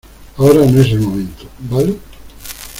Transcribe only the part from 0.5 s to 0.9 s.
no es